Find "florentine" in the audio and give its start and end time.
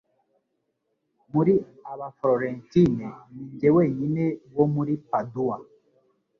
2.17-3.05